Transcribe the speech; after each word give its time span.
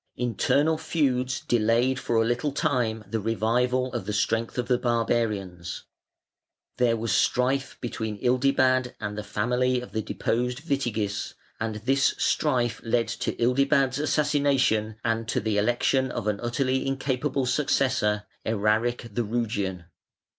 Internal 0.17 0.79
feuds 0.79 1.41
delayed 1.41 1.99
for 1.99 2.15
a 2.15 2.25
little 2.25 2.51
time 2.51 3.03
the 3.07 3.19
revival 3.19 3.93
of 3.93 4.07
the 4.07 4.13
strength 4.13 4.57
of 4.57 4.67
the 4.67 4.79
barbarians. 4.79 5.83
There 6.77 6.97
was 6.97 7.11
strife 7.11 7.77
between 7.81 8.17
Ildibad 8.17 8.95
and 8.99 9.15
the 9.15 9.21
family 9.23 9.79
of 9.79 9.91
the 9.91 10.01
deposed 10.01 10.67
Witigis, 10.67 11.35
and 11.59 11.75
this 11.75 12.15
strife 12.17 12.81
led 12.83 13.09
to 13.09 13.35
Ildibad's 13.39 13.99
assassination 13.99 14.95
and 15.05 15.27
to 15.27 15.39
the 15.39 15.59
election 15.59 16.09
of 16.09 16.25
an 16.25 16.39
utterly 16.41 16.87
incapable 16.87 17.45
successor, 17.45 18.23
Eraric 18.43 19.07
the 19.13 19.23
Rugian. 19.23 19.85